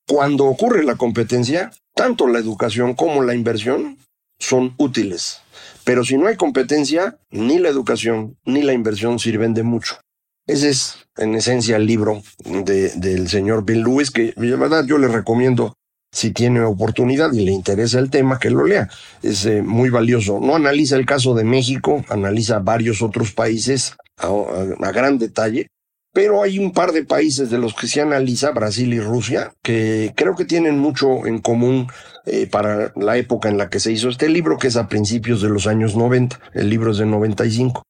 Cuando 0.07 0.45
ocurre 0.45 0.83
la 0.83 0.95
competencia, 0.95 1.71
tanto 1.93 2.27
la 2.27 2.39
educación 2.39 2.93
como 2.93 3.23
la 3.23 3.35
inversión 3.35 3.97
son 4.39 4.73
útiles. 4.77 5.41
Pero 5.83 6.03
si 6.03 6.17
no 6.17 6.27
hay 6.27 6.35
competencia, 6.35 7.17
ni 7.29 7.59
la 7.59 7.69
educación 7.69 8.37
ni 8.45 8.61
la 8.61 8.73
inversión 8.73 9.19
sirven 9.19 9.53
de 9.53 9.63
mucho. 9.63 9.99
Ese 10.45 10.69
es, 10.69 10.97
en 11.17 11.35
esencia, 11.35 11.75
el 11.75 11.85
libro 11.85 12.23
de, 12.45 12.89
del 12.91 13.27
señor 13.27 13.65
Bill 13.65 13.81
Lewis, 13.81 14.11
que 14.11 14.33
de 14.35 14.55
verdad 14.55 14.85
yo 14.85 14.97
le 14.97 15.09
recomiendo, 15.09 15.73
si 16.13 16.31
tiene 16.31 16.61
oportunidad 16.61 17.33
y 17.33 17.43
le 17.43 17.51
interesa 17.51 17.99
el 17.99 18.09
tema, 18.09 18.39
que 18.39 18.49
lo 18.49 18.65
lea. 18.65 18.89
Es 19.21 19.45
eh, 19.45 19.61
muy 19.61 19.89
valioso. 19.89 20.39
No 20.39 20.55
analiza 20.55 20.95
el 20.95 21.05
caso 21.05 21.35
de 21.35 21.43
México, 21.43 22.05
analiza 22.07 22.59
varios 22.59 23.01
otros 23.01 23.33
países 23.33 23.95
a, 24.17 24.91
gran 24.91 25.17
detalle, 25.17 25.67
pero 26.13 26.41
hay 26.41 26.59
un 26.59 26.71
par 26.71 26.91
de 26.91 27.03
países 27.03 27.49
de 27.49 27.57
los 27.57 27.73
que 27.73 27.87
se 27.87 28.01
analiza, 28.01 28.51
Brasil 28.51 28.93
y 28.93 28.99
Rusia, 28.99 29.53
que 29.61 30.13
creo 30.15 30.35
que 30.35 30.45
tienen 30.45 30.79
mucho 30.79 31.27
en 31.27 31.39
común 31.39 31.87
eh, 32.25 32.47
para 32.47 32.91
la 32.95 33.17
época 33.17 33.49
en 33.49 33.57
la 33.57 33.69
que 33.69 33.79
se 33.79 33.91
hizo 33.91 34.09
este 34.09 34.29
libro, 34.29 34.57
que 34.57 34.67
es 34.67 34.77
a 34.77 34.87
principios 34.87 35.41
de 35.41 35.49
los 35.49 35.67
años 35.67 35.95
90. 35.95 36.39
El 36.53 36.69
libro 36.69 36.91
es 36.91 36.97
de 36.97 37.05
95. 37.05 37.83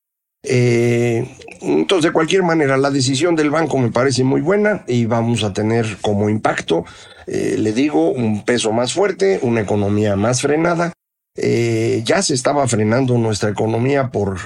Eh, 0.44 1.28
entonces, 1.62 2.10
de 2.10 2.14
cualquier 2.14 2.44
manera, 2.44 2.78
la 2.78 2.92
decisión 2.92 3.36
del 3.36 3.50
banco 3.50 3.78
me 3.78 3.92
parece 3.92 4.24
muy 4.24 4.42
buena 4.42 4.84
y 4.88 5.06
vamos 5.06 5.44
a 5.44 5.54
tener 5.54 5.98
como 6.02 6.30
impacto, 6.30 6.86
eh, 7.26 7.56
le 7.58 7.74
digo, 7.74 8.12
un 8.12 8.46
peso 8.46 8.72
más 8.72 8.94
fuerte, 8.94 9.40
una 9.42 9.62
economía 9.62 10.16
más 10.16 10.42
frenada. 10.42 10.94
Eh, 11.36 12.02
ya 12.06 12.22
se 12.22 12.34
estaba 12.34 12.68
frenando 12.68 13.18
nuestra 13.18 13.50
economía 13.50 14.10
por 14.10 14.38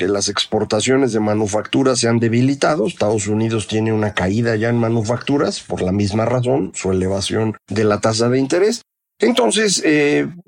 que 0.00 0.08
las 0.08 0.30
exportaciones 0.30 1.12
de 1.12 1.20
manufacturas 1.20 1.98
se 1.98 2.08
han 2.08 2.18
debilitado. 2.18 2.86
Estados 2.86 3.26
Unidos 3.26 3.68
tiene 3.68 3.92
una 3.92 4.14
caída 4.14 4.56
ya 4.56 4.70
en 4.70 4.78
manufacturas 4.78 5.60
por 5.60 5.82
la 5.82 5.92
misma 5.92 6.24
razón, 6.24 6.72
su 6.74 6.90
elevación 6.90 7.56
de 7.68 7.84
la 7.84 8.00
tasa 8.00 8.30
de 8.30 8.38
interés. 8.38 8.80
Entonces, 9.18 9.84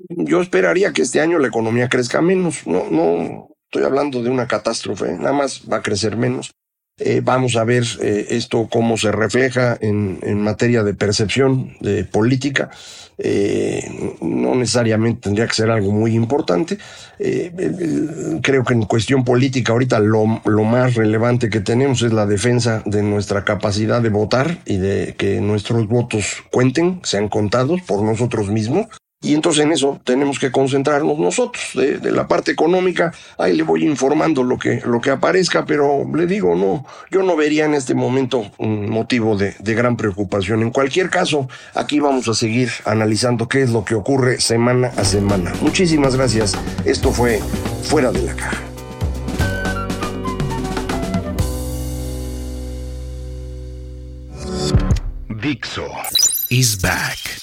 yo 0.07 0.41
esperaría 0.41 0.91
que 0.91 1.03
este 1.03 1.21
año 1.21 1.37
la 1.37 1.49
economía 1.49 1.87
crezca 1.87 2.21
menos. 2.21 2.65
No, 2.65 2.89
no, 2.89 3.53
Estoy 3.73 3.87
hablando 3.87 4.21
de 4.21 4.29
una 4.29 4.47
catástrofe, 4.47 5.13
nada 5.13 5.33
más 5.33 5.63
va 5.71 5.77
a 5.77 5.81
crecer 5.81 6.15
menos. 6.15 6.51
Eh, 6.99 7.21
vamos 7.23 7.55
a 7.55 7.63
ver 7.63 7.83
eh, 8.03 8.27
esto 8.29 8.67
cómo 8.69 8.97
se 8.97 9.11
refleja 9.11 9.75
en, 9.81 10.19
materia 10.41 10.83
de 10.83 10.93
percepción 10.93 11.75
de 11.79 12.05
política. 12.05 12.69
Eh, 13.17 14.15
no 14.21 14.55
necesariamente 14.55 15.21
tendría 15.21 15.47
que 15.47 15.53
ser 15.53 15.69
algo 15.69 15.91
muy 15.91 16.15
importante. 16.15 16.77
creo 18.41 18.63
que 18.63 18.73
en 18.73 18.83
cuestión 18.83 19.23
política 19.23 19.71
ahorita 19.71 19.99
lo, 19.99 20.41
lo, 20.45 20.63
más 20.63 20.95
relevante 20.95 21.49
que 21.49 21.59
tenemos 21.59 22.01
es 22.01 22.11
la 22.11 22.25
defensa 22.25 22.81
de 22.85 23.03
nuestra 23.03 23.43
capacidad 23.43 24.01
de 24.01 24.09
votar 24.09 24.57
y 24.65 24.77
de 24.77 25.15
que 25.17 25.39
nuestros 25.41 25.87
votos 25.87 26.43
cuenten, 26.51 27.01
sean 27.03 27.29
contados 27.29 27.81
por 27.81 28.03
nosotros 28.03 28.49
mismos. 28.49 28.87
Y 29.23 29.33
entonces 29.33 29.63
en 29.63 29.71
eso 29.71 29.99
tenemos 30.03 30.37
que 30.37 30.51
concentrarnos 30.51 31.17
nosotros. 31.17 31.63
De, 31.73 32.11
la 32.11 32.27
parte 32.27 32.51
económica, 32.51 33.13
ahí 33.37 33.53
le 33.53 33.63
voy 33.63 33.85
informando 33.85 34.43
lo 34.43 34.59
que, 34.59 34.81
lo 34.85 35.01
que 35.01 35.09
aparezca, 35.09 35.65
pero 35.65 36.05
le 36.13 36.27
digo, 36.27 36.55
no, 36.55 36.85
yo 37.09 37.23
no 37.23 37.35
vería 37.35 37.65
en 37.65 37.73
este 37.73 37.95
momento 37.95 38.51
un 38.57 38.89
motivo 38.89 39.35
de, 39.37 39.55
de 39.59 39.73
gran 39.73 39.97
preocupación. 39.97 40.61
En 40.61 40.69
cualquier 40.69 41.09
caso, 41.09 41.47
aquí 41.73 41.99
vamos 41.99 42.27
a 42.27 42.33
seguir 42.33 42.69
analizando 42.85 43.47
qué 43.47 43.63
es 43.63 43.71
lo 43.71 43.85
que 43.85 43.95
ocurre 43.95 44.39
semana 44.39 44.91
a 44.97 45.05
semana. 45.05 45.53
Muchísimas 45.61 46.15
gracias. 46.15 46.53
Esto 46.85 47.11
fue 47.11 47.39
Fuera 47.83 48.11
de 48.11 48.21
la 48.21 48.35
Caja. 48.35 48.61
Dixo 55.43 55.89
is 56.49 56.77
back. 56.77 57.42